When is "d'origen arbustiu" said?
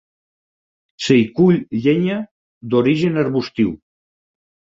2.75-3.69